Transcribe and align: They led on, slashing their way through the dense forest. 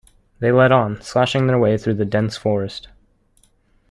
They 0.39 0.51
led 0.51 0.71
on, 0.71 0.99
slashing 1.03 1.45
their 1.45 1.59
way 1.59 1.77
through 1.77 1.93
the 1.93 2.05
dense 2.05 2.35
forest. 2.35 2.87